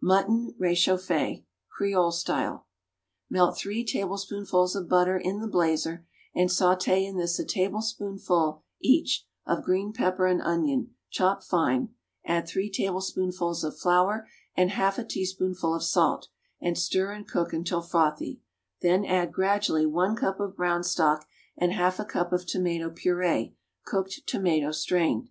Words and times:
=Mutton 0.00 0.54
Réchauffé.= 0.58 1.44
(Creole 1.68 2.10
Style.) 2.10 2.66
Melt 3.28 3.58
three 3.58 3.84
tablespoonfuls 3.84 4.74
of 4.74 4.88
butter 4.88 5.18
in 5.18 5.40
the 5.42 5.46
blazer 5.46 6.06
and 6.34 6.48
sauté 6.48 7.06
in 7.06 7.18
this 7.18 7.38
a 7.38 7.44
tablespoonful, 7.44 8.62
each, 8.80 9.26
of 9.44 9.62
green 9.62 9.92
pepper 9.92 10.24
and 10.24 10.40
onion, 10.40 10.94
chopped 11.10 11.44
fine; 11.44 11.90
add 12.24 12.48
three 12.48 12.70
tablespoonfuls 12.70 13.62
of 13.64 13.78
flour 13.78 14.26
and 14.56 14.70
half 14.70 14.98
a 14.98 15.04
teaspoonful 15.04 15.74
of 15.74 15.82
salt, 15.84 16.28
and 16.58 16.78
stir 16.78 17.12
and 17.12 17.28
cook 17.28 17.52
until 17.52 17.82
frothy; 17.82 18.40
then 18.80 19.04
add, 19.04 19.30
gradually, 19.30 19.84
one 19.84 20.16
cup 20.16 20.40
of 20.40 20.56
brown 20.56 20.82
stock 20.82 21.28
and 21.58 21.72
half 21.72 22.00
a 22.00 22.04
cup 22.06 22.32
of 22.32 22.46
tomato 22.46 22.88
purée 22.88 23.52
(cooked 23.84 24.22
tomato 24.26 24.72
strained). 24.72 25.28